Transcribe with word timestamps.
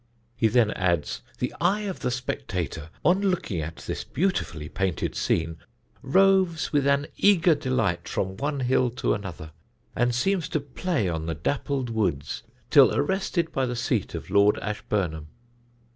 He 0.35 0.47
then 0.47 0.71
adds: 0.71 1.21
"The 1.37 1.53
eye 1.61 1.81
of 1.81 1.99
the 1.99 2.09
spectator, 2.09 2.89
on 3.05 3.21
looking 3.21 3.61
at 3.61 3.75
this 3.85 4.03
beautifully 4.03 4.67
painted 4.67 5.13
scene, 5.13 5.57
roves 6.01 6.73
with 6.73 6.87
an 6.87 7.05
eager 7.17 7.53
delight 7.53 8.07
from 8.07 8.35
one 8.37 8.61
hill 8.61 8.89
to 8.89 9.13
another, 9.13 9.51
and 9.95 10.15
seems 10.15 10.49
to 10.49 10.59
play 10.59 11.07
on 11.07 11.27
the 11.27 11.35
dappled 11.35 11.91
woods 11.91 12.41
till 12.71 12.91
arrested 12.95 13.51
by 13.51 13.67
the 13.67 13.75
seat 13.75 14.15
of 14.15 14.31
Lord 14.31 14.57
Ashburnham." 14.57 15.27